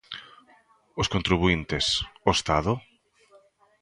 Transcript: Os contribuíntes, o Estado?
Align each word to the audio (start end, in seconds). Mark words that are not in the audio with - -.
Os 1.01 1.07
contribuíntes, 1.13 1.85
o 2.27 2.29
Estado? 2.37 2.73